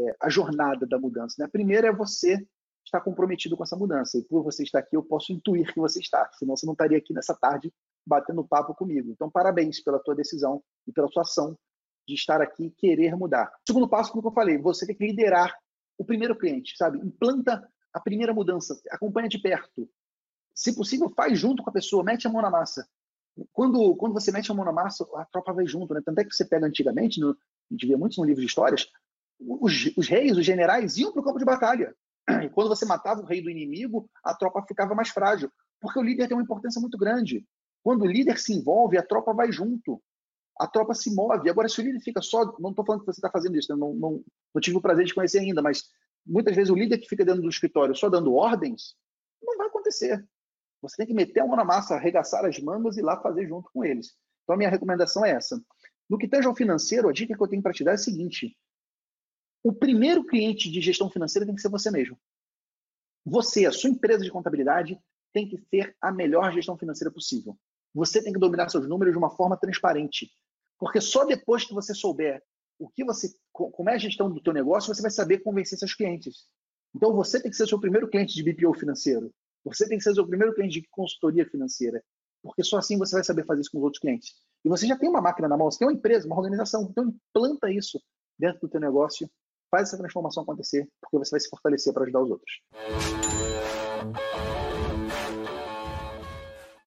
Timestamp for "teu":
74.40-74.52, 88.68-88.78